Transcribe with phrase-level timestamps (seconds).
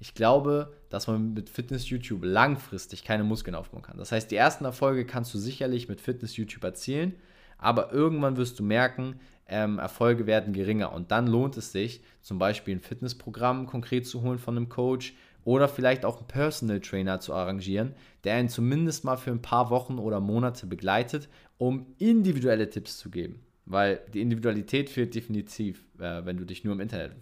[0.00, 3.98] ich glaube, dass man mit Fitness-YouTube langfristig keine Muskeln aufbauen kann.
[3.98, 7.14] Das heißt, die ersten Erfolge kannst du sicherlich mit Fitness-YouTube erzielen,
[7.58, 12.38] aber irgendwann wirst du merken, ähm, Erfolge werden geringer und dann lohnt es sich, zum
[12.38, 15.14] Beispiel ein Fitnessprogramm konkret zu holen von einem Coach
[15.44, 17.94] oder vielleicht auch einen Personal Trainer zu arrangieren,
[18.24, 23.10] der ihn zumindest mal für ein paar Wochen oder Monate begleitet, um individuelle Tipps zu
[23.10, 23.40] geben.
[23.64, 27.12] Weil die Individualität fehlt definitiv, äh, wenn du dich nur im Internet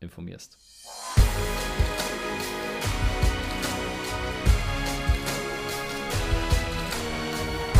[0.00, 0.58] informierst.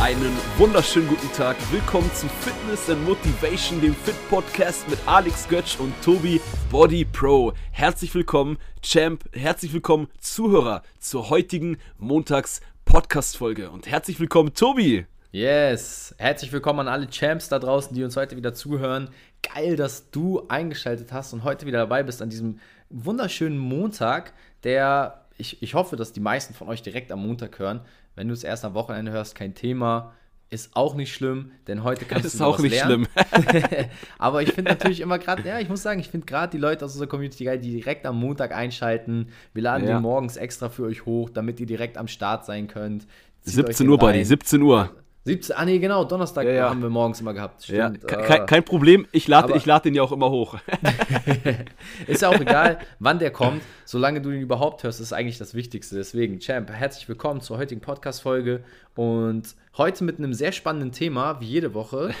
[0.03, 1.55] Einen wunderschönen guten Tag.
[1.71, 7.53] Willkommen zu Fitness and Motivation, dem Fit Podcast mit Alex Götsch und Tobi Body Pro.
[7.71, 9.23] Herzlich willkommen, Champ.
[9.31, 13.71] Herzlich willkommen, Zuhörer, zur heutigen Montags Podcast Folge.
[13.71, 15.05] Und herzlich willkommen, Tobi.
[15.31, 19.07] Yes, herzlich willkommen an alle Champs da draußen, die uns heute wieder zuhören.
[19.41, 22.59] Geil, dass du eingeschaltet hast und heute wieder dabei bist an diesem
[22.89, 24.33] wunderschönen Montag,
[24.65, 27.81] der ich, ich hoffe, dass die meisten von euch direkt am Montag hören.
[28.15, 30.13] Wenn du es erst am Wochenende hörst, kein Thema.
[30.49, 33.07] Ist auch nicht schlimm, denn heute kannst ist du auch nicht lernen.
[33.11, 33.87] schlimm.
[34.19, 36.85] Aber ich finde natürlich immer gerade, ja, ich muss sagen, ich finde gerade die Leute
[36.85, 39.29] aus unserer Community geil, die direkt am Montag einschalten.
[39.53, 39.95] Wir laden Ja.
[39.97, 43.07] den morgens extra für euch hoch, damit ihr direkt am Start sein könnt.
[43.41, 44.25] Zieht 17 euch Uhr, Buddy, rein.
[44.25, 44.91] 17 Uhr.
[45.25, 46.69] 17, ah nee, genau, Donnerstag Ja, ja.
[46.69, 47.65] haben wir morgens immer gehabt.
[47.69, 48.07] Ja, Stimmt.
[48.07, 50.57] ke- äh, kein, kein Problem, ich lade ich den ja auch immer hoch.
[52.07, 55.53] Ist ja auch egal, wann der kommt, solange du ihn überhaupt hörst, ist eigentlich das
[55.53, 55.95] Wichtigste.
[55.95, 58.63] Deswegen, Champ, herzlich willkommen zur heutigen Podcast-Folge
[58.95, 62.11] und heute mit einem sehr spannenden Thema, wie jede Woche.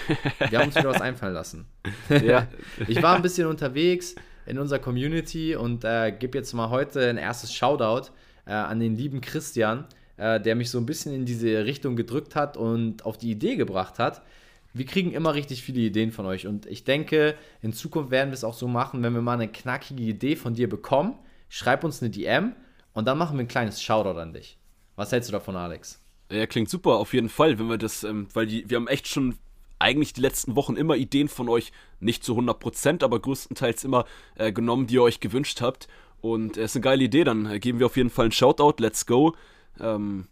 [0.49, 1.65] Wir haben uns wieder was einfallen lassen.
[2.09, 2.47] ja.
[2.87, 4.15] Ich war ein bisschen unterwegs
[4.45, 8.11] in unserer Community und äh, gebe jetzt mal heute ein erstes Shoutout
[8.45, 9.85] äh, an den lieben Christian,
[10.17, 13.55] äh, der mich so ein bisschen in diese Richtung gedrückt hat und auf die Idee
[13.55, 14.21] gebracht hat.
[14.73, 18.35] Wir kriegen immer richtig viele Ideen von euch und ich denke, in Zukunft werden wir
[18.35, 21.15] es auch so machen, wenn wir mal eine knackige Idee von dir bekommen,
[21.49, 22.55] schreib uns eine DM
[22.93, 24.57] und dann machen wir ein kleines Shoutout an dich.
[24.95, 25.99] Was hältst du davon, Alex?
[26.31, 29.07] Ja, klingt super, auf jeden Fall, wenn wir das, ähm, weil die, wir haben echt
[29.07, 29.37] schon
[29.77, 34.51] eigentlich die letzten Wochen immer Ideen von euch, nicht zu 100%, aber größtenteils immer äh,
[34.51, 35.87] genommen, die ihr euch gewünscht habt.
[36.21, 38.81] Und es ist eine geile Idee, dann äh, geben wir auf jeden Fall einen Shoutout,
[38.81, 39.35] let's go.
[39.79, 40.27] Ähm,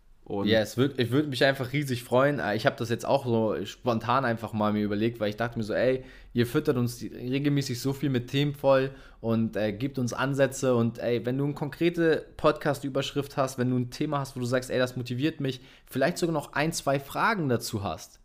[0.48, 2.40] Ja, es würd, ich würde mich einfach riesig freuen.
[2.40, 5.58] Äh, Ich habe das jetzt auch so spontan einfach mal mir überlegt, weil ich dachte
[5.58, 6.04] mir so, ey,
[6.34, 11.00] ihr füttert uns regelmäßig so viel mit Themen voll und äh, gibt uns Ansätze und
[11.00, 14.70] ey, wenn du eine konkrete Podcast-Überschrift hast, wenn du ein Thema hast, wo du sagst,
[14.70, 18.21] ey, das motiviert mich, vielleicht sogar noch ein, zwei Fragen dazu hast,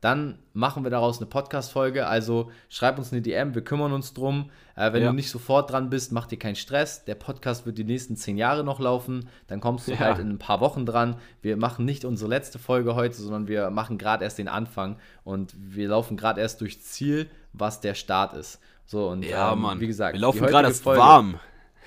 [0.00, 2.06] dann machen wir daraus eine Podcast-Folge.
[2.06, 4.50] Also schreib uns eine DM, wir kümmern uns drum.
[4.76, 5.08] Äh, wenn Ja.
[5.08, 7.04] du nicht sofort dran bist, mach dir keinen Stress.
[7.04, 9.28] Der Podcast wird die nächsten zehn Jahre noch laufen.
[9.48, 9.98] Dann kommst du Ja.
[9.98, 11.16] halt in ein paar Wochen dran.
[11.42, 15.54] Wir machen nicht unsere letzte Folge heute, sondern wir machen gerade erst den Anfang und
[15.58, 18.60] wir laufen gerade erst durchs Ziel, was der Start ist.
[18.86, 21.40] So, und ja, ähm, Mann, wie gesagt, wir laufen gerade erst Folge- warm.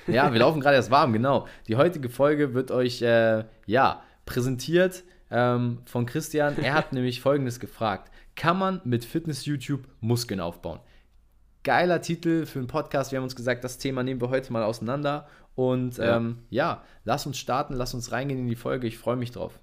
[0.07, 1.47] ja, wir laufen gerade erst warm, genau.
[1.67, 6.57] Die heutige Folge wird euch, äh, ja, präsentiert ähm, von Christian.
[6.57, 8.11] Er hat nämlich Folgendes gefragt.
[8.35, 10.79] Kann man mit Fitness-YouTube Muskeln aufbauen?
[11.63, 13.11] Geiler Titel für einen Podcast.
[13.11, 15.27] Wir haben uns gesagt, das Thema nehmen wir heute mal auseinander.
[15.55, 16.17] Und Ja.
[16.17, 18.87] ähm, ja, lass uns starten, lass uns reingehen in die Folge.
[18.87, 19.59] Ich freue mich drauf.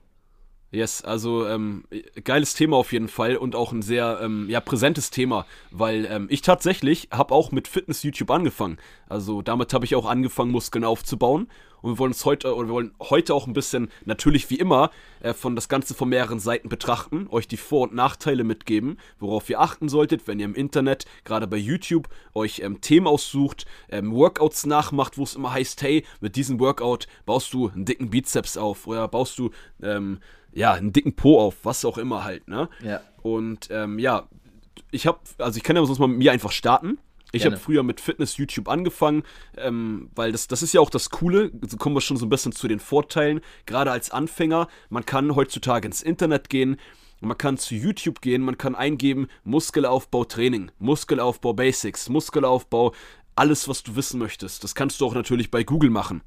[0.70, 1.84] Yes, also ähm,
[2.24, 6.26] geiles Thema auf jeden Fall und auch ein sehr ähm, ja, präsentes Thema, weil ähm,
[6.28, 8.76] ich tatsächlich habe auch mit Fitness YouTube angefangen.
[9.08, 11.48] Also damit habe ich auch angefangen, Muskeln aufzubauen.
[11.80, 14.90] Und wir wollen uns heute, oder wir wollen heute auch ein bisschen, natürlich wie immer,
[15.20, 19.48] äh, von das Ganze von mehreren Seiten betrachten, euch die Vor- und Nachteile mitgeben, worauf
[19.48, 24.12] ihr achten solltet, wenn ihr im Internet, gerade bei YouTube, euch ähm, Themen aussucht, ähm,
[24.12, 28.56] Workouts nachmacht, wo es immer heißt, hey, mit diesem Workout baust du einen dicken Bizeps
[28.56, 30.18] auf oder baust du ähm,
[30.58, 32.68] ja, einen dicken Po auf, was auch immer halt, ne?
[32.82, 33.00] Ja.
[33.22, 34.28] Und ähm, ja,
[34.90, 36.98] ich habe, also ich kann ja sonst mal mit mir einfach starten.
[37.30, 39.22] Ich habe früher mit Fitness YouTube angefangen,
[39.58, 42.30] ähm, weil das, das ist ja auch das Coole, so kommen wir schon so ein
[42.30, 46.78] bisschen zu den Vorteilen, gerade als Anfänger, man kann heutzutage ins Internet gehen,
[47.20, 52.94] man kann zu YouTube gehen, man kann eingeben Muskelaufbau Training, Muskelaufbau Basics, Muskelaufbau,
[53.36, 54.64] alles was du wissen möchtest.
[54.64, 56.22] Das kannst du auch natürlich bei Google machen.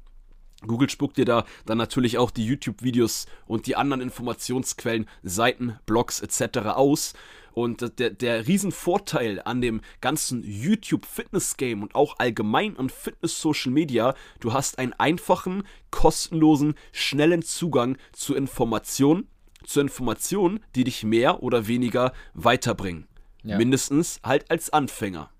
[0.66, 6.20] Google spuckt dir da dann natürlich auch die YouTube-Videos und die anderen Informationsquellen, Seiten, Blogs
[6.20, 6.58] etc.
[6.68, 7.14] aus.
[7.54, 14.54] Und der, der Riesenvorteil an dem ganzen YouTube-Fitness-Game und auch allgemein an Fitness-Social Media, du
[14.54, 19.28] hast einen einfachen, kostenlosen, schnellen Zugang zu Informationen,
[19.64, 23.06] zu Informationen, die dich mehr oder weniger weiterbringen.
[23.42, 23.58] Ja.
[23.58, 25.30] Mindestens halt als Anfänger.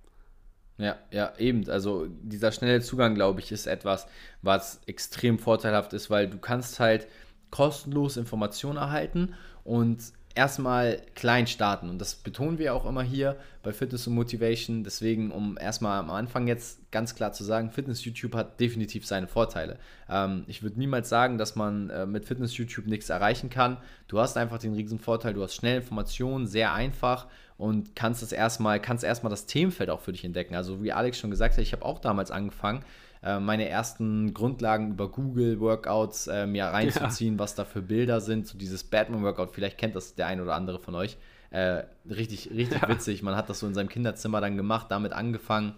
[0.83, 1.69] Ja, ja, eben.
[1.71, 4.09] Also dieser schnelle Zugang, glaube ich, ist etwas,
[4.43, 7.07] was extrem vorteilhaft ist, weil du kannst halt
[7.51, 10.03] kostenlos Informationen erhalten und
[10.35, 11.91] erstmal klein starten.
[11.91, 14.85] Und das betonen wir auch immer hier bei Fitness und Motivation.
[14.85, 19.79] Deswegen, um erstmal am Anfang jetzt ganz klar zu sagen, Fitness-YouTube hat definitiv seine Vorteile.
[20.09, 23.77] Ähm, ich würde niemals sagen, dass man äh, mit Fitness-YouTube nichts erreichen kann.
[24.09, 27.27] Du hast einfach den riesen Vorteil, du hast schnell Informationen, sehr einfach
[27.59, 30.55] und kannst das erstmal, kannst erstmal das Themenfeld auch für dich entdecken.
[30.55, 32.85] Also wie Alex schon gesagt hat, ich habe auch damals angefangen,
[33.23, 37.39] äh, meine ersten Grundlagen über Google Workouts äh, mir reinzuziehen, ja.
[37.39, 38.47] was da für Bilder sind.
[38.47, 41.17] So dieses Batman-Workout, vielleicht kennt das der ein oder andere von euch.
[41.51, 42.89] Äh, richtig, richtig ja.
[42.89, 43.23] witzig.
[43.23, 45.75] Man hat das so in seinem Kinderzimmer dann gemacht, damit angefangen.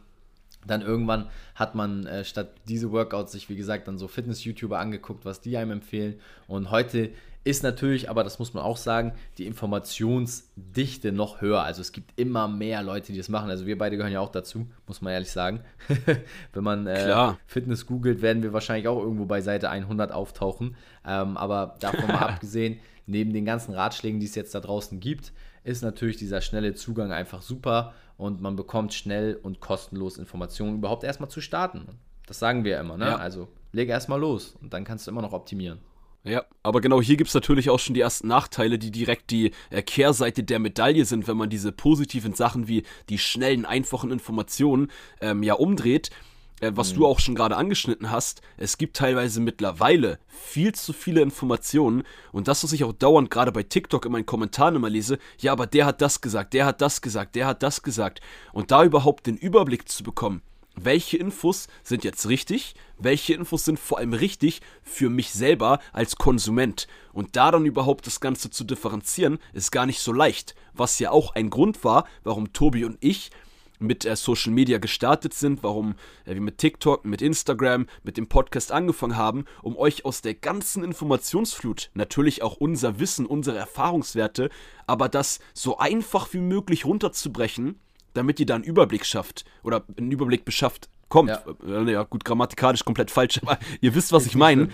[0.67, 5.25] Dann irgendwann hat man äh, statt diese Workouts sich, wie gesagt, dann so Fitness-YouTuber angeguckt,
[5.25, 6.15] was die einem empfehlen.
[6.47, 7.11] Und heute
[7.45, 11.63] ist natürlich, aber das muss man auch sagen, die Informationsdichte noch höher.
[11.63, 13.51] Also es gibt immer mehr Leute, die das machen.
[13.51, 15.61] Also wir beide gehören ja auch dazu, muss man ehrlich sagen.
[16.55, 20.75] Wenn man äh, Fitness googelt, werden wir wahrscheinlich auch irgendwo bei Seite 100 auftauchen.
[21.07, 25.33] Ähm, aber davon mal abgesehen, neben den ganzen Ratschlägen, die es jetzt da draußen gibt,
[25.65, 31.05] ist natürlich dieser schnelle Zugang einfach super und man bekommt schnell und kostenlos Informationen überhaupt
[31.05, 31.87] erstmal zu starten.
[32.27, 33.07] Das sagen wir ja immer, ne?
[33.07, 33.17] Ja.
[33.17, 35.79] Also leg erstmal los und dann kannst du immer noch optimieren.
[36.23, 39.51] Ja, aber genau hier gibt es natürlich auch schon die ersten Nachteile, die direkt die
[39.69, 44.91] äh, Kehrseite der Medaille sind, wenn man diese positiven Sachen wie die schnellen, einfachen Informationen
[45.21, 46.11] ähm, ja umdreht.
[46.61, 46.97] Äh, was mhm.
[46.97, 52.49] du auch schon gerade angeschnitten hast, es gibt teilweise mittlerweile viel zu viele Informationen und
[52.49, 55.67] das, was ich auch dauernd gerade bei TikTok in meinen Kommentaren immer lese, ja, aber
[55.67, 58.21] der hat das gesagt, der hat das gesagt, der hat das gesagt
[58.53, 60.43] und da überhaupt den Überblick zu bekommen,
[60.77, 66.17] welche Infos sind jetzt richtig, welche Infos sind vor allem richtig für mich selber als
[66.17, 66.89] Konsument.
[67.13, 70.55] Und da dann überhaupt das Ganze zu differenzieren, ist gar nicht so leicht.
[70.73, 73.31] Was ja auch ein Grund war, warum Tobi und ich
[73.79, 75.95] mit äh, Social Media gestartet sind, warum
[76.25, 80.35] äh, wir mit TikTok, mit Instagram, mit dem Podcast angefangen haben, um euch aus der
[80.35, 84.51] ganzen Informationsflut natürlich auch unser Wissen, unsere Erfahrungswerte,
[84.87, 87.81] aber das so einfach wie möglich runterzubrechen
[88.15, 91.31] damit ihr da einen Überblick schafft oder einen Überblick beschafft kommt.
[91.31, 94.69] Ja, äh, ja gut, grammatikalisch komplett falsch, aber ihr wisst, was ich meine.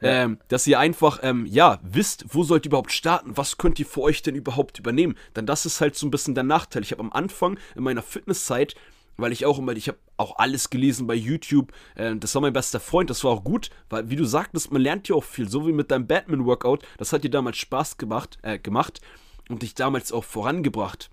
[0.00, 3.86] Ähm, dass ihr einfach, ähm, ja, wisst, wo sollt ihr überhaupt starten, was könnt ihr
[3.86, 5.16] für euch denn überhaupt übernehmen.
[5.34, 6.82] Denn das ist halt so ein bisschen der Nachteil.
[6.82, 8.74] Ich habe am Anfang in meiner Fitnesszeit,
[9.16, 12.52] weil ich auch immer, ich habe auch alles gelesen bei YouTube, äh, das war mein
[12.52, 15.48] bester Freund, das war auch gut, weil wie du sagtest, man lernt ja auch viel,
[15.48, 19.00] so wie mit deinem Batman-Workout, das hat dir damals Spaß gemacht, äh, gemacht
[19.48, 21.10] und dich damals auch vorangebracht.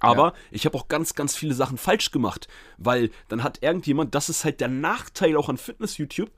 [0.00, 0.32] Aber ja.
[0.52, 2.46] ich habe auch ganz, ganz viele Sachen falsch gemacht,
[2.76, 6.30] weil dann hat irgendjemand, das ist halt der Nachteil auch an Fitness-YouTube,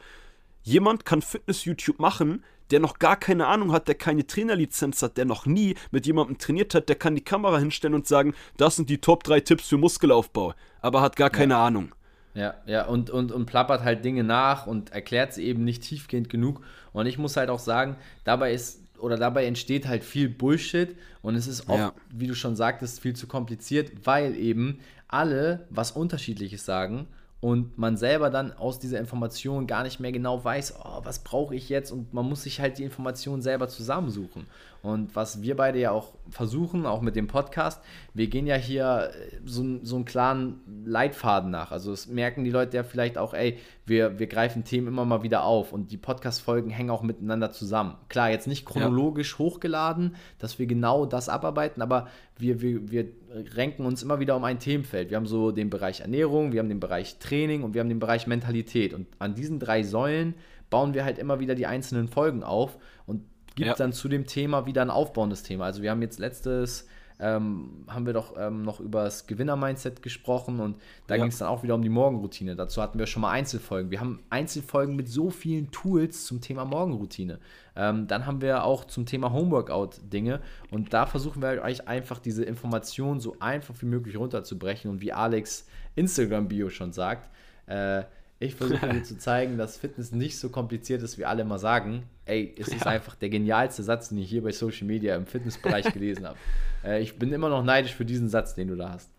[0.62, 5.24] jemand kann Fitness-YouTube machen, der noch gar keine Ahnung hat, der keine Trainerlizenz hat, der
[5.24, 8.88] noch nie mit jemandem trainiert hat, der kann die Kamera hinstellen und sagen, das sind
[8.88, 11.66] die Top 3 Tipps für Muskelaufbau, aber hat gar keine ja.
[11.66, 11.94] Ahnung.
[12.34, 16.28] Ja, ja, und, und, und plappert halt Dinge nach und erklärt sie eben nicht tiefgehend
[16.28, 16.60] genug.
[16.92, 21.34] Und ich muss halt auch sagen, dabei ist oder dabei entsteht halt viel Bullshit und
[21.34, 21.92] es ist oft, ja.
[22.10, 24.78] wie du schon sagtest, viel zu kompliziert, weil eben
[25.08, 27.08] alle was Unterschiedliches sagen
[27.40, 31.54] und man selber dann aus dieser Information gar nicht mehr genau weiß, oh, was brauche
[31.54, 34.46] ich jetzt und man muss sich halt die Information selber zusammensuchen.
[34.82, 37.82] Und was wir beide ja auch versuchen, auch mit dem Podcast,
[38.14, 41.70] wir gehen ja hier äh, so, so einen klaren Leitfaden nach.
[41.70, 43.58] Also es merken die Leute ja vielleicht auch, ey,
[43.90, 47.96] wir, wir greifen Themen immer mal wieder auf und die Podcast-Folgen hängen auch miteinander zusammen.
[48.08, 49.38] Klar, jetzt nicht chronologisch ja.
[49.40, 52.08] hochgeladen, dass wir genau das abarbeiten, aber
[52.38, 53.08] wir, wir, wir
[53.56, 55.10] renken uns immer wieder um ein Themenfeld.
[55.10, 57.98] Wir haben so den Bereich Ernährung, wir haben den Bereich Training und wir haben den
[57.98, 58.94] Bereich Mentalität.
[58.94, 60.34] Und an diesen drei Säulen
[60.70, 63.24] bauen wir halt immer wieder die einzelnen Folgen auf und
[63.56, 63.74] gibt ja.
[63.74, 65.64] dann zu dem Thema wieder ein aufbauendes Thema.
[65.64, 66.86] Also wir haben jetzt letztes,
[67.20, 71.22] ähm, haben wir doch ähm, noch über das Gewinner-Mindset gesprochen und da ja.
[71.22, 72.56] ging es dann auch wieder um die Morgenroutine.
[72.56, 73.90] Dazu hatten wir schon mal Einzelfolgen.
[73.90, 77.38] Wir haben Einzelfolgen mit so vielen Tools zum Thema Morgenroutine.
[77.76, 82.18] Ähm, dann haben wir auch zum Thema Homeworkout Dinge und da versuchen wir euch einfach
[82.18, 87.30] diese Informationen so einfach wie möglich runterzubrechen und wie Alex Instagram-Bio schon sagt,
[87.66, 88.04] äh,
[88.40, 92.04] ich versuche dir zu zeigen, dass Fitness nicht so kompliziert ist, wie alle immer sagen.
[92.24, 92.76] Ey, es ja.
[92.76, 96.38] ist einfach der genialste Satz, den ich hier bei Social Media im Fitnessbereich gelesen habe.
[96.82, 99.10] Äh, ich bin immer noch neidisch für diesen Satz, den du da hast.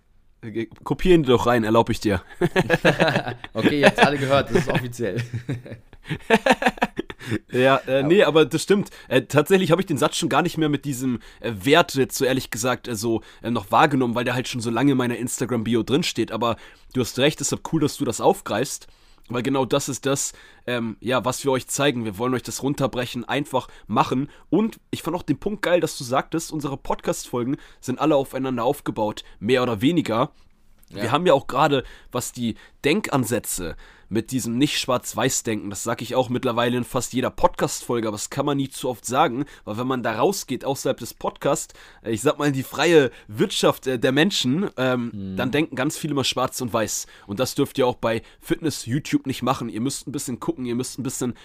[0.42, 2.24] Äh, kopieren doch rein, erlaube ich dir.
[3.54, 5.22] okay, jetzt alle gehört, das ist offiziell.
[7.52, 8.90] ja, äh, nee, aber das stimmt.
[9.08, 12.18] Äh, tatsächlich habe ich den Satz schon gar nicht mehr mit diesem äh, Wert jetzt
[12.18, 14.98] so ehrlich gesagt äh, so äh, noch wahrgenommen, weil der halt schon so lange in
[14.98, 16.32] meiner Instagram-Bio drinsteht.
[16.32, 16.56] Aber
[16.94, 18.88] du hast recht, deshalb cool, dass du das aufgreifst.
[19.30, 20.34] Weil genau das ist das,
[20.68, 22.06] ähm, ja, was wir euch zeigen.
[22.06, 24.30] Wir wollen euch das runterbrechen, einfach machen.
[24.50, 28.64] Und ich fand auch den Punkt geil, dass du sagtest, unsere Podcast-Folgen sind alle aufeinander
[28.64, 30.32] aufgebaut, mehr oder weniger.
[30.94, 31.04] Ja.
[31.04, 33.76] Wir haben ja auch gerade, was die Denkansätze
[34.12, 38.30] mit diesem nicht Schwarz-Weiß-Denken, das sage ich auch mittlerweile in fast jeder Podcast-Folge, aber das
[38.30, 42.12] kann man nie zu oft sagen, weil wenn man da rausgeht außerhalb des Podcasts, äh,
[42.12, 45.38] ich sag mal in die freie Wirtschaft äh, der Menschen, ähm, mhm.
[45.38, 47.08] dann denken ganz viele immer schwarz und weiß.
[47.26, 49.70] Und das dürft ihr auch bei Fitness YouTube nicht machen.
[49.70, 51.36] Ihr müsst ein bisschen gucken, ihr müsst ein bisschen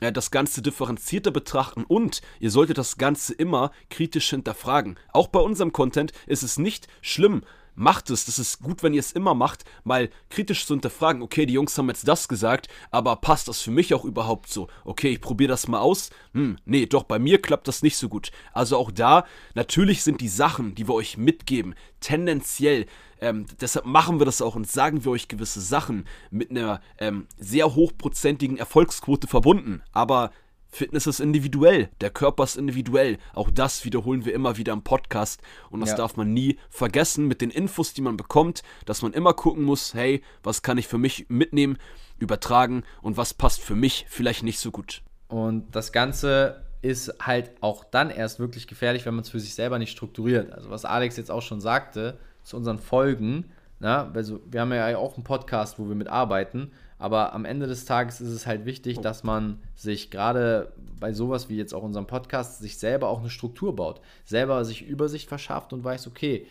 [0.00, 4.98] äh, das Ganze differenzierter betrachten und ihr solltet das Ganze immer kritisch hinterfragen.
[5.12, 7.42] Auch bei unserem Content ist es nicht schlimm,
[7.78, 8.26] macht es.
[8.26, 11.78] Das ist gut, wenn ihr es immer macht, mal kritisch zu hinterfragen, okay, die Jungs
[11.78, 14.68] haben jetzt das gesagt, aber passt das für mich auch überhaupt so?
[14.84, 16.10] Okay, ich probiere das mal aus.
[16.34, 18.30] Hm, nee, doch, bei mir klappt das nicht so gut.
[18.52, 22.86] Also auch da, natürlich sind die Sachen, die wir euch mitgeben, tendenziell
[23.20, 27.26] ähm, deshalb machen wir das auch und sagen wir euch gewisse Sachen mit einer ähm,
[27.36, 29.82] sehr hochprozentigen Erfolgsquote verbunden.
[29.92, 30.30] Aber
[30.70, 33.18] Fitness ist individuell, der Körper ist individuell.
[33.34, 35.96] Auch das wiederholen wir immer wieder im Podcast und das ja.
[35.96, 39.94] darf man nie vergessen mit den Infos, die man bekommt, dass man immer gucken muss,
[39.94, 41.78] hey, was kann ich für mich mitnehmen,
[42.18, 45.02] übertragen und was passt für mich vielleicht nicht so gut.
[45.28, 49.54] Und das Ganze ist halt auch dann erst wirklich gefährlich, wenn man es für sich
[49.54, 50.52] selber nicht strukturiert.
[50.52, 54.96] Also was Alex jetzt auch schon sagte zu unseren Folgen, na, also wir haben ja
[54.96, 58.98] auch einen Podcast, wo wir mitarbeiten aber am Ende des Tages ist es halt wichtig,
[58.98, 59.02] oh.
[59.02, 63.30] dass man sich gerade bei sowas wie jetzt auch unserem Podcast sich selber auch eine
[63.30, 66.46] Struktur baut, selber sich Übersicht verschafft und weiß, okay,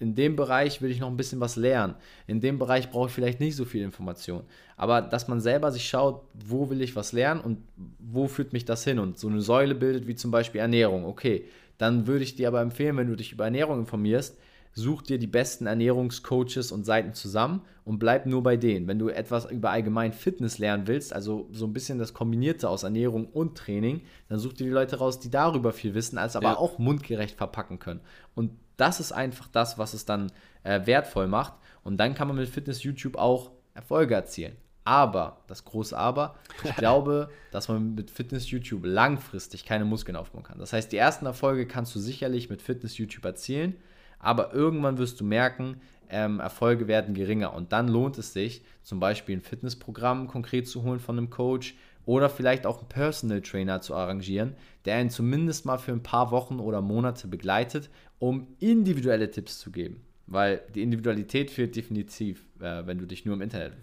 [0.00, 1.94] in dem Bereich will ich noch ein bisschen was lernen.
[2.26, 4.42] In dem Bereich brauche ich vielleicht nicht so viel Information.
[4.76, 7.58] Aber dass man selber sich schaut, wo will ich was lernen und
[8.00, 11.04] wo führt mich das hin und so eine Säule bildet, wie zum Beispiel Ernährung.
[11.04, 11.44] Okay,
[11.78, 14.36] dann würde ich dir aber empfehlen, wenn du dich über Ernährung informierst,
[14.74, 18.86] such dir die besten Ernährungscoaches und Seiten zusammen und bleib nur bei denen.
[18.86, 22.82] Wenn du etwas über allgemein Fitness lernen willst, also so ein bisschen das Kombinierte aus
[22.82, 26.50] Ernährung und Training, dann such dir die Leute raus, die darüber viel wissen, als aber
[26.50, 26.56] ja.
[26.56, 28.00] auch mundgerecht verpacken können.
[28.34, 31.54] Und das ist einfach das, was es dann äh, wertvoll macht.
[31.84, 34.56] Und dann kann man mit Fitness YouTube auch Erfolge erzielen.
[34.84, 40.42] Aber, das große Aber, ich glaube, dass man mit Fitness YouTube langfristig keine Muskeln aufbauen
[40.42, 40.58] kann.
[40.58, 43.76] Das heißt, die ersten Erfolge kannst du sicherlich mit Fitness YouTube erzielen
[44.22, 49.00] aber irgendwann wirst du merken, ähm, Erfolge werden geringer und dann lohnt es sich, zum
[49.00, 51.74] Beispiel ein Fitnessprogramm konkret zu holen von einem Coach
[52.04, 56.30] oder vielleicht auch einen Personal Trainer zu arrangieren, der einen zumindest mal für ein paar
[56.30, 60.02] Wochen oder Monate begleitet, um individuelle Tipps zu geben.
[60.26, 63.74] Weil die Individualität fehlt definitiv wenn du dich nur im Internet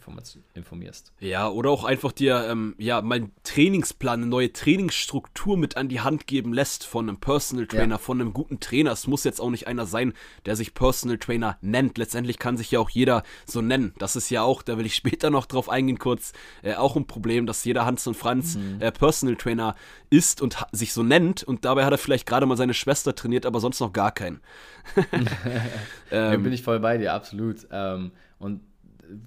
[0.53, 1.13] informierst.
[1.19, 5.89] Ja, oder auch einfach dir ähm, ja, mal einen Trainingsplan, eine neue Trainingsstruktur mit an
[5.89, 7.97] die Hand geben lässt von einem Personal Trainer, ja.
[7.97, 8.91] von einem guten Trainer.
[8.91, 10.13] Es muss jetzt auch nicht einer sein,
[10.45, 11.97] der sich Personal Trainer nennt.
[11.97, 13.93] Letztendlich kann sich ja auch jeder so nennen.
[13.97, 16.33] Das ist ja auch, da will ich später noch drauf eingehen, kurz,
[16.63, 18.77] äh, auch ein Problem, dass jeder Hans und Franz mhm.
[18.79, 19.75] äh, Personal Trainer
[20.09, 23.45] ist und sich so nennt und dabei hat er vielleicht gerade mal seine Schwester trainiert,
[23.45, 24.41] aber sonst noch gar keinen.
[24.95, 27.67] ähm, ja, bin ich voll bei dir, absolut.
[27.71, 28.61] Ähm, und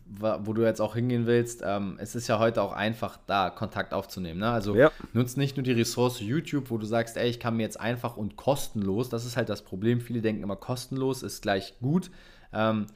[0.07, 3.93] wo du jetzt auch hingehen willst, ähm, es ist ja heute auch einfach, da Kontakt
[3.95, 4.41] aufzunehmen.
[4.41, 4.51] Ne?
[4.51, 4.91] Also ja.
[5.13, 8.17] nutzt nicht nur die Ressource YouTube, wo du sagst, ey, ich kann mir jetzt einfach
[8.17, 12.11] und kostenlos, das ist halt das Problem, viele denken immer, kostenlos ist gleich gut.
[12.53, 12.87] Ähm,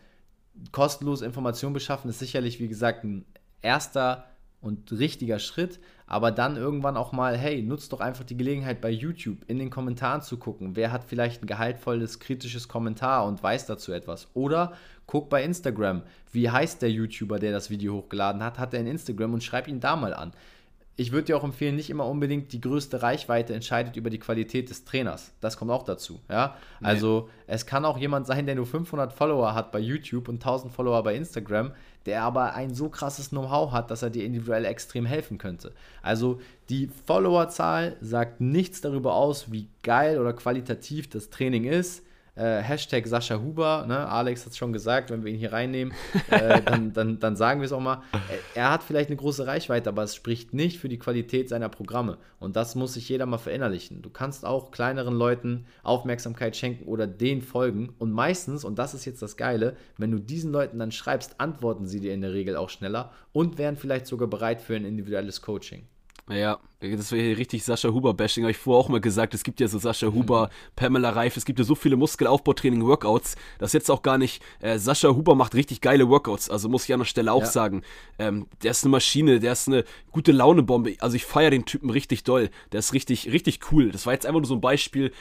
[0.72, 3.24] kostenlos Informationen beschaffen ist sicherlich, wie gesagt, ein
[3.62, 4.24] erster
[4.60, 8.90] und richtiger Schritt, aber dann irgendwann auch mal, hey, nutzt doch einfach die Gelegenheit bei
[8.90, 13.66] YouTube in den Kommentaren zu gucken, wer hat vielleicht ein gehaltvolles, kritisches Kommentar und weiß
[13.66, 14.28] dazu etwas.
[14.34, 14.72] Oder
[15.06, 18.86] guck bei Instagram, wie heißt der YouTuber, der das Video hochgeladen hat, hat er in
[18.86, 20.32] Instagram und schreib ihn da mal an.
[20.98, 24.70] Ich würde dir auch empfehlen, nicht immer unbedingt die größte Reichweite entscheidet über die Qualität
[24.70, 25.30] des Trainers.
[25.42, 26.20] Das kommt auch dazu.
[26.30, 26.56] Ja?
[26.80, 26.86] Nee.
[26.86, 30.72] Also es kann auch jemand sein, der nur 500 Follower hat bei YouTube und 1000
[30.72, 31.72] Follower bei Instagram,
[32.06, 35.72] der aber ein so krasses Know-how hat, dass er dir individuell extrem helfen könnte.
[36.00, 42.04] Also die Followerzahl sagt nichts darüber aus, wie geil oder qualitativ das Training ist.
[42.36, 44.06] Äh, Hashtag Sascha Huber, ne?
[44.08, 45.94] Alex hat es schon gesagt, wenn wir ihn hier reinnehmen,
[46.30, 48.02] äh, dann, dann, dann, sagen wir es auch mal.
[48.54, 52.18] Er hat vielleicht eine große Reichweite, aber es spricht nicht für die Qualität seiner Programme.
[52.38, 54.02] Und das muss sich jeder mal verinnerlichen.
[54.02, 57.94] Du kannst auch kleineren Leuten Aufmerksamkeit schenken oder denen folgen.
[57.98, 61.86] Und meistens, und das ist jetzt das Geile, wenn du diesen Leuten dann schreibst, antworten
[61.86, 65.40] sie dir in der Regel auch schneller und wären vielleicht sogar bereit für ein individuelles
[65.40, 65.86] Coaching.
[66.28, 68.42] Ja, das wäre hier richtig Sascha Huber-Bashing.
[68.42, 71.44] Habe ich vorher auch mal gesagt, es gibt ja so Sascha Huber, Pamela Reif, es
[71.44, 75.80] gibt ja so viele Muskelaufbautraining-Workouts, dass jetzt auch gar nicht, äh, Sascha Huber macht richtig
[75.80, 77.46] geile Workouts, also muss ich an der Stelle auch ja.
[77.46, 77.82] sagen.
[78.18, 80.96] Ähm, der ist eine Maschine, der ist eine gute Launebombe.
[80.98, 82.50] Also ich feiere den Typen richtig doll.
[82.72, 83.92] Der ist richtig, richtig cool.
[83.92, 85.12] Das war jetzt einfach nur so ein Beispiel,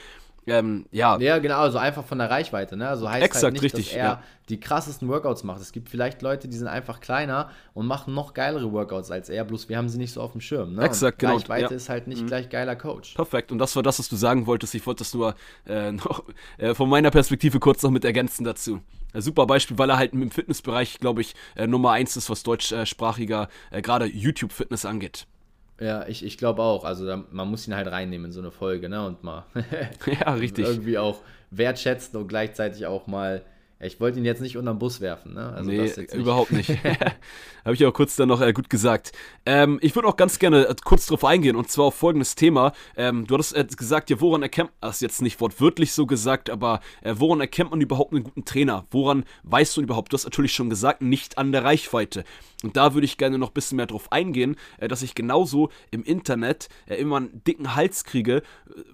[0.46, 1.18] ähm, ja.
[1.18, 2.88] Ja, genau, also einfach von der Reichweite, ne?
[2.88, 4.22] Also heißt Exakt, halt nicht, richtig, dass er ja.
[4.48, 5.60] die krassesten Workouts macht.
[5.60, 9.44] Es gibt vielleicht Leute, die sind einfach kleiner und machen noch geilere Workouts als er,
[9.44, 10.74] bloß wir haben sie nicht so auf dem Schirm.
[10.74, 10.82] Ne?
[10.82, 11.76] Exakt, genau, Reichweite ja.
[11.76, 13.14] ist halt nicht gleich geiler Coach.
[13.14, 13.50] Perfekt.
[13.50, 14.74] Und das war das, was du sagen wolltest.
[14.74, 15.34] Ich wollte das nur
[15.66, 16.24] äh, noch
[16.58, 18.80] äh, von meiner Perspektive kurz noch mit ergänzen dazu.
[19.12, 22.42] Ein super Beispiel, weil er halt im Fitnessbereich, glaube ich, äh, Nummer eins ist, was
[22.42, 25.26] deutschsprachiger, äh, gerade YouTube-Fitness angeht.
[25.80, 26.84] Ja, ich, ich glaube auch.
[26.84, 29.04] Also da, man muss ihn halt reinnehmen in so eine Folge, ne?
[29.06, 29.44] Und mal
[30.20, 30.66] Ja, richtig.
[30.66, 33.42] irgendwie auch wertschätzen und gleichzeitig auch mal.
[33.78, 35.52] Ich wollte ihn jetzt nicht unterm Bus werfen, ne?
[35.52, 36.14] Also nee, nicht.
[36.14, 36.70] überhaupt nicht.
[37.64, 39.12] Habe ich auch kurz dann noch äh, gut gesagt.
[39.44, 42.72] Ähm, ich würde auch ganz gerne äh, kurz drauf eingehen und zwar auf folgendes Thema.
[42.96, 46.48] Ähm, du hattest äh, gesagt, ja, woran erkennt man, das jetzt nicht wortwörtlich so gesagt,
[46.48, 48.86] aber äh, woran erkennt man überhaupt einen guten Trainer?
[48.90, 50.10] Woran weißt du überhaupt?
[50.10, 52.24] Du hast natürlich schon gesagt, nicht an der Reichweite.
[52.62, 55.68] Und da würde ich gerne noch ein bisschen mehr drauf eingehen, äh, dass ich genauso
[55.90, 58.42] im Internet immer einen dicken Hals kriege,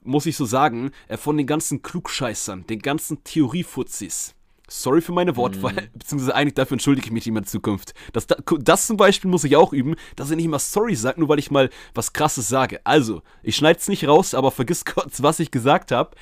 [0.02, 4.34] muss ich so sagen, von den ganzen Klugscheißern, den ganzen Theoriefuzis.
[4.74, 7.92] Sorry für meine Wortwahl, beziehungsweise eigentlich dafür entschuldige ich mich in der Zukunft.
[8.14, 11.28] Das, das zum Beispiel muss ich auch üben, dass ich nicht mal sorry sage, nur
[11.28, 12.80] weil ich mal was krasses sage.
[12.84, 16.16] Also, ich schneide es nicht raus, aber vergiss kurz, was ich gesagt habe.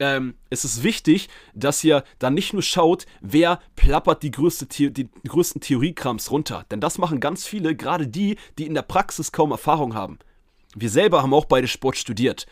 [0.00, 4.92] Ähm, es ist wichtig, dass ihr dann nicht nur schaut, wer plappert die, größte The
[4.92, 6.64] die größten Theoriekrams runter.
[6.72, 10.18] Denn das machen ganz viele, gerade die, die in der Praxis kaum Erfahrung haben.
[10.74, 12.46] Wir selber haben auch beide Sport studiert.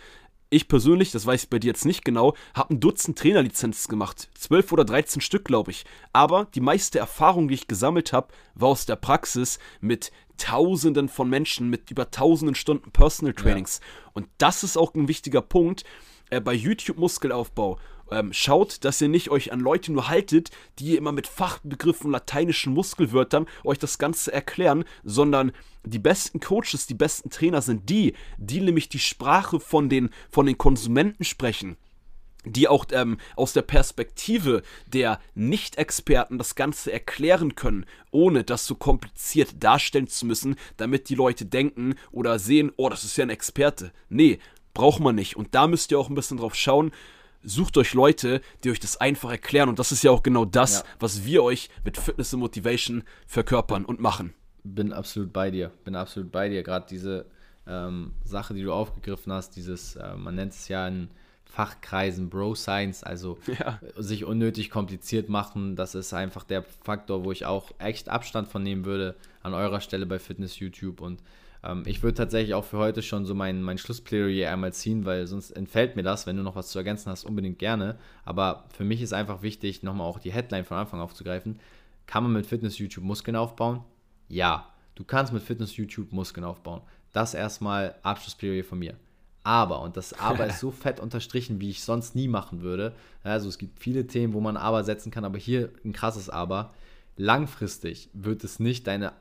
[0.53, 4.29] Ich persönlich, das weiß ich bei dir jetzt nicht genau, habe ein Dutzend Trainerlizenzen gemacht.
[4.35, 5.87] Zwölf oder 13 Stück, glaube ich.
[6.13, 11.31] Aber die meiste Erfahrung, die ich gesammelt habe, war aus der Praxis mit Tausenden von
[11.31, 13.81] Menschen, mit über tausenden Stunden Personal Trainings.
[13.81, 14.11] Ja.
[14.13, 15.85] Und das ist auch ein wichtiger Punkt
[16.29, 17.79] äh, bei YouTube Muskelaufbau.
[18.13, 22.73] Ähm, schaut, dass ihr nicht euch an Leute nur haltet, die immer mit Fachbegriffen, lateinischen
[22.75, 25.53] Muskelwörtern euch das Ganze erklären, sondern
[25.85, 30.47] die besten Coaches, die besten Trainer sind die, die nämlich die Sprache von den, von
[30.47, 31.77] den Konsumenten sprechen
[32.45, 38.75] die auch ähm, aus der Perspektive der Nicht-Experten das Ganze erklären können, ohne das so
[38.75, 43.31] kompliziert darstellen zu müssen, damit die Leute denken oder sehen, oh, das ist ja ein
[43.31, 43.93] Experte.
[44.09, 44.39] Nee,
[44.75, 45.37] braucht man nicht.
[45.37, 46.93] Und da müsst ihr auch ein bisschen drauf schauen.
[47.43, 49.69] Sucht euch Leute, die euch das einfach erklären.
[49.69, 50.85] Und das ist ja auch genau das, ja.
[51.01, 54.35] was wir euch mit Fitness und Motivation verkörpern und machen.
[54.65, 55.73] Bin absolut bei dir.
[55.85, 56.63] Bin absolut bei dir.
[56.63, 57.27] Gerade diese
[57.67, 61.09] ähm, Sache, die du aufgegriffen hast, dieses, äh, man nennt es ja in
[61.45, 63.79] Fachkreisen Bro Science, also ja.
[63.97, 68.63] sich unnötig kompliziert machen, das ist einfach der Faktor, wo ich auch echt Abstand von
[68.63, 71.23] nehmen würde an eurer Stelle bei Fitness YouTube und
[71.65, 75.27] ähm, ich würde tatsächlich auch für heute schon so mein, mein Schlussplädoyer einmal ziehen, weil
[75.27, 76.27] sonst entfällt mir das.
[76.27, 77.99] Wenn du noch was zu ergänzen hast, unbedingt gerne.
[78.25, 81.59] Aber für mich ist einfach wichtig, nochmal auch die Headline von Anfang aufzugreifen.
[82.07, 83.81] Kann man mit Fitness YouTube Muskeln aufbauen?
[84.29, 86.83] Ja, du kannst mit Fitness YouTube Muskeln aufbauen.
[87.13, 88.95] Das erstmal Abschlussplädoyer von mir.
[89.45, 92.95] Aber, und das Aber ist so fett unterstrichen, wie ich sonst nie machen würde.
[93.23, 96.73] Also es gibt viele Themen, wo man Aber setzen kann, aber hier ein krasses Aber.
[97.17, 99.13] Langfristig wird es nicht deine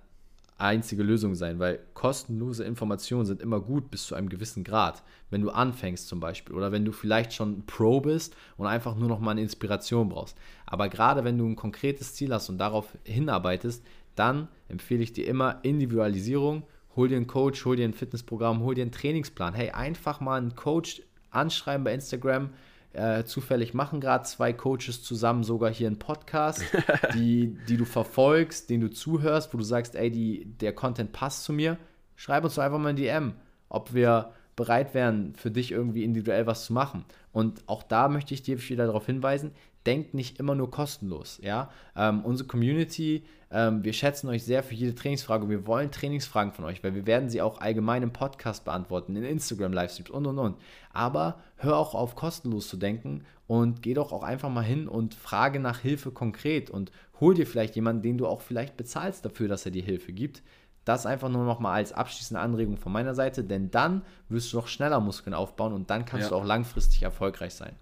[0.62, 5.04] einzige Lösung sein, weil kostenlose Informationen sind immer gut bis zu einem gewissen Grad.
[5.30, 9.10] Wenn du anfängst zum Beispiel oder wenn du vielleicht schon Pro bist und einfach nur
[9.10, 10.38] noch mal eine Inspiration brauchst.
[10.66, 13.84] Aber gerade wenn du ein konkretes Ziel hast und darauf hinarbeitest,
[14.16, 16.64] dann empfehle ich dir immer Individualisierung.
[16.96, 19.54] Hol dir einen Coach, hol dir ein Fitnessprogramm, hol dir einen Trainingsplan.
[19.54, 22.50] Hey, einfach mal einen Coach anschreiben bei Instagram,
[22.94, 26.64] äh, zufällig machen gerade zwei Coaches zusammen sogar hier einen Podcast,
[27.14, 31.44] die, die du verfolgst, den du zuhörst, wo du sagst, ey, die, der Content passt
[31.44, 31.78] zu mir.
[32.16, 33.34] Schreib uns doch einfach mal ein DM,
[33.70, 37.06] ob wir bereit wären, für dich irgendwie individuell was zu machen.
[37.32, 39.52] Und auch da möchte ich dir wieder darauf hinweisen,
[39.86, 41.40] denkt nicht immer nur kostenlos.
[41.42, 41.72] Ja?
[41.96, 46.54] Ähm, unsere Community, ähm, wir schätzen euch sehr für jede Trainingsfrage und wir wollen Trainingsfragen
[46.54, 50.40] von euch, weil wir werden sie auch allgemein im Podcast beantworten, in Instagram-Livestreams und und
[50.40, 50.58] und.
[50.94, 55.14] Aber hör auch auf, kostenlos zu denken und geh doch auch einfach mal hin und
[55.14, 59.48] frage nach Hilfe konkret und hol dir vielleicht jemanden, den du auch vielleicht bezahlst dafür,
[59.48, 60.42] dass er dir Hilfe gibt.
[60.86, 64.58] Das einfach nur noch mal als abschließende Anregung von meiner Seite, denn dann wirst du
[64.58, 66.30] noch schneller Muskeln aufbauen und dann kannst ja.
[66.30, 67.76] du auch langfristig erfolgreich sein.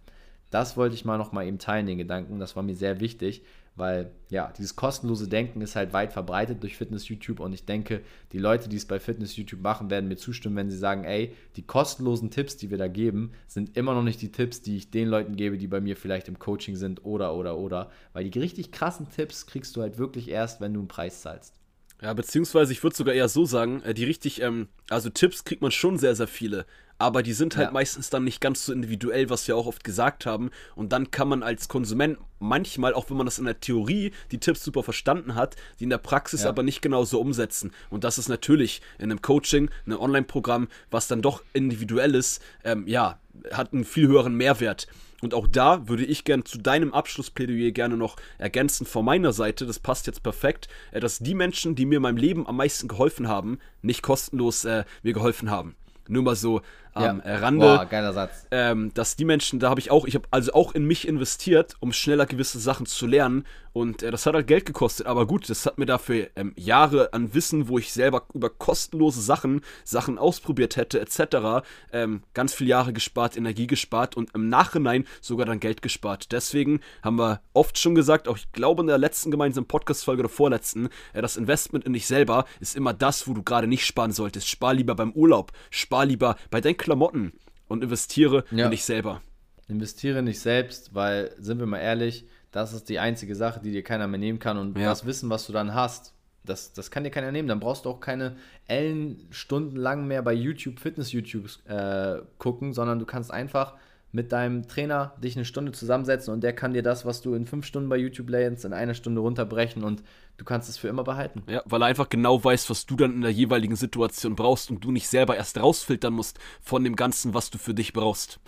[0.49, 2.39] Das wollte ich mal noch mal eben teilen, den Gedanken.
[2.39, 3.43] Das war mir sehr wichtig,
[3.75, 8.01] weil ja, dieses kostenlose Denken ist halt weit verbreitet durch Fitness YouTube und ich denke,
[8.31, 11.35] die Leute, die es bei Fitness YouTube machen, werden mir zustimmen, wenn sie sagen, ey,
[11.55, 14.91] die kostenlosen Tipps, die wir da geben, sind immer noch nicht die Tipps, die ich
[14.91, 18.39] den Leuten gebe, die bei mir vielleicht im Coaching sind oder oder oder, weil die
[18.39, 21.58] richtig krassen Tipps kriegst du halt wirklich erst, wenn du einen Preis zahlst.
[22.01, 25.61] Ja, beziehungsweise ich würde sogar eher so sagen, äh, die richtig, ähm, also Tipps kriegt
[25.61, 26.65] man schon sehr, sehr viele,
[26.97, 27.71] aber die sind halt ja.
[27.71, 30.51] meistens dann nicht ganz so individuell, was wir auch oft gesagt haben.
[30.75, 34.37] Und dann kann man als Konsument manchmal, auch wenn man das in der Theorie die
[34.37, 36.49] Tipps super verstanden hat, die in der Praxis ja.
[36.49, 37.71] aber nicht genauso umsetzen.
[37.89, 42.85] Und das ist natürlich in einem Coaching, einem Online-Programm, was dann doch individuell ist, ähm,
[42.85, 43.17] ja,
[43.53, 44.87] hat einen viel höheren Mehrwert.
[45.21, 49.65] Und auch da würde ich gerne zu deinem Abschlussplädoyer gerne noch ergänzen von meiner Seite,
[49.65, 52.87] das passt jetzt perfekt, äh, dass die Menschen, die mir in meinem Leben am meisten
[52.87, 55.75] geholfen haben, nicht kostenlos äh, mir geholfen haben.
[56.07, 56.61] Nur mal so
[56.99, 57.35] am ja.
[57.37, 57.65] Rande.
[57.65, 58.45] Boah, geiler Satz.
[58.51, 61.75] Ähm, dass die Menschen, da habe ich auch, ich habe also auch in mich investiert,
[61.79, 63.45] um schneller gewisse Sachen zu lernen.
[63.73, 65.05] Und äh, das hat halt Geld gekostet.
[65.05, 69.21] Aber gut, das hat mir dafür ähm, Jahre an Wissen, wo ich selber über kostenlose
[69.21, 75.05] Sachen, Sachen ausprobiert hätte, etc., ähm, ganz viele Jahre gespart, Energie gespart und im Nachhinein
[75.21, 76.31] sogar dann Geld gespart.
[76.31, 80.29] Deswegen haben wir oft schon gesagt, auch ich glaube in der letzten gemeinsamen Podcast-Folge oder
[80.29, 84.11] vorletzten, äh, das Investment in dich selber ist immer das, wo du gerade nicht sparen
[84.11, 84.47] solltest.
[84.47, 87.33] Spar lieber beim Urlaub, spar lieber bei deinen Klamotten
[87.67, 88.65] und investiere ja.
[88.65, 89.21] in dich selber.
[89.67, 93.71] Investiere in dich selbst, weil, sind wir mal ehrlich, das ist die einzige Sache, die
[93.71, 94.57] dir keiner mehr nehmen kann.
[94.57, 94.89] Und ja.
[94.89, 97.47] das Wissen, was du dann hast, das, das kann dir keiner nehmen.
[97.47, 103.05] Dann brauchst du auch keine Ellenstunden lang mehr bei YouTube, Fitness-YouTube äh, gucken, sondern du
[103.05, 103.75] kannst einfach
[104.11, 107.45] mit deinem Trainer dich eine Stunde zusammensetzen und der kann dir das, was du in
[107.45, 110.03] fünf Stunden bei YouTube lernst, in einer Stunde runterbrechen und
[110.37, 111.43] du kannst es für immer behalten.
[111.47, 114.83] Ja, weil er einfach genau weiß, was du dann in der jeweiligen Situation brauchst und
[114.83, 118.39] du nicht selber erst rausfiltern musst von dem Ganzen, was du für dich brauchst.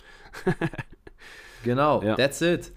[1.62, 2.16] genau, ja.
[2.16, 2.72] that's it.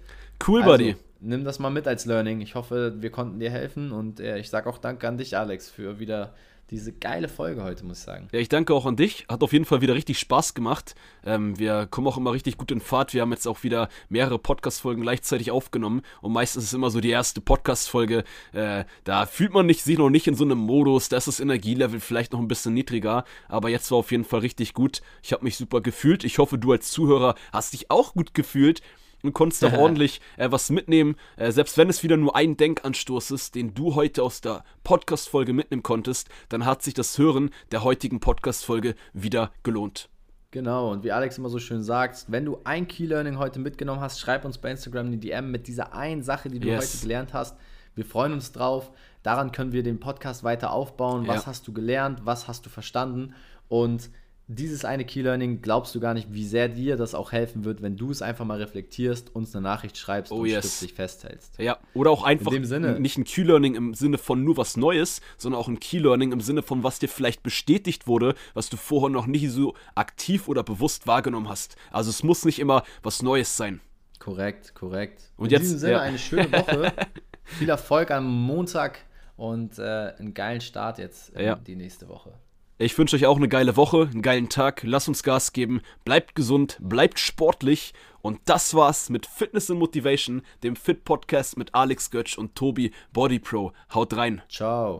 [0.46, 0.96] Cool, also, Buddy.
[1.20, 2.40] Nimm das mal mit als Learning.
[2.40, 5.98] Ich hoffe, wir konnten dir helfen und ich sage auch Danke an dich, Alex, für
[5.98, 6.34] wieder
[6.70, 8.28] diese geile Folge heute, muss ich sagen.
[8.32, 9.26] Ja, ich danke auch an dich.
[9.28, 10.94] Hat auf jeden Fall wieder richtig Spaß gemacht.
[11.24, 13.14] Ähm, wir kommen auch immer richtig gut in Fahrt.
[13.14, 16.02] Wir haben jetzt auch wieder mehrere Podcast-Folgen gleichzeitig aufgenommen.
[16.22, 18.24] Und meistens ist es immer so die erste Podcast-Folge.
[18.52, 21.08] Äh, da fühlt man nicht, sich noch nicht in so einem Modus.
[21.08, 23.24] Da ist das Energielevel vielleicht noch ein bisschen niedriger.
[23.48, 25.02] Aber jetzt war auf jeden Fall richtig gut.
[25.22, 26.24] Ich habe mich super gefühlt.
[26.24, 28.82] Ich hoffe, du als Zuhörer hast dich auch gut gefühlt
[29.26, 31.16] und konntest da ordentlich äh, was mitnehmen.
[31.36, 35.52] Äh, selbst wenn es wieder nur ein Denkanstoß ist, den du heute aus der Podcast-Folge
[35.52, 40.08] mitnehmen konntest, dann hat sich das Hören der heutigen Podcast-Folge wieder gelohnt.
[40.52, 44.20] Genau, und wie Alex immer so schön sagt, wenn du ein Key-Learning heute mitgenommen hast,
[44.20, 46.94] schreib uns bei Instagram eine DM mit dieser einen Sache, die du yes.
[46.94, 47.56] heute gelernt hast.
[47.94, 48.92] Wir freuen uns drauf.
[49.22, 51.26] Daran können wir den Podcast weiter aufbauen.
[51.26, 51.46] Was ja.
[51.46, 52.20] hast du gelernt?
[52.24, 53.34] Was hast du verstanden?
[53.68, 54.10] Und
[54.48, 57.82] dieses eine Key Learning glaubst du gar nicht, wie sehr dir das auch helfen wird,
[57.82, 60.64] wenn du es einfach mal reflektierst, uns eine Nachricht schreibst oh, und yes.
[60.64, 61.58] schriftlich festhältst.
[61.58, 65.60] Ja, oder auch einfach nicht ein Key Learning im Sinne von nur was Neues, sondern
[65.60, 69.10] auch ein Key Learning im Sinne von was dir vielleicht bestätigt wurde, was du vorher
[69.10, 71.76] noch nicht so aktiv oder bewusst wahrgenommen hast.
[71.90, 73.80] Also es muss nicht immer was Neues sein.
[74.20, 75.32] Korrekt, korrekt.
[75.36, 76.00] Und In jetzt, diesem Sinne ja.
[76.00, 76.92] eine schöne Woche.
[77.44, 79.00] Viel Erfolg am Montag
[79.36, 79.82] und äh,
[80.18, 81.56] einen geilen Start jetzt ja.
[81.56, 82.32] die nächste Woche.
[82.78, 84.82] Ich wünsche euch auch eine geile Woche, einen geilen Tag.
[84.84, 85.80] Lasst uns Gas geben.
[86.04, 87.94] Bleibt gesund, bleibt sportlich.
[88.20, 92.92] Und das war's mit Fitness and Motivation, dem Fit Podcast mit Alex Götsch und Tobi
[93.14, 93.72] Body Pro.
[93.94, 94.42] Haut rein.
[94.50, 94.94] Ciao.